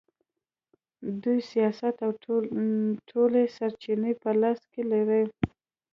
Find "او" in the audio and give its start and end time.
2.05-2.11